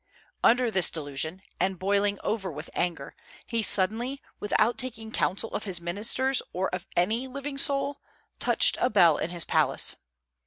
Under 0.43 0.71
this 0.71 0.89
delusion, 0.89 1.43
and 1.59 1.77
boiling 1.77 2.17
over 2.23 2.51
with 2.51 2.71
anger, 2.73 3.15
he 3.45 3.61
suddenly, 3.61 4.19
without 4.39 4.79
taking 4.79 5.11
counsel 5.11 5.51
of 5.53 5.65
his 5.65 5.79
ministers 5.79 6.41
or 6.53 6.73
of 6.73 6.87
any 6.95 7.27
living 7.27 7.59
soul, 7.59 8.01
touched 8.39 8.77
a 8.81 8.89
bell 8.89 9.17
in 9.19 9.29
his 9.29 9.45
palace. 9.45 9.97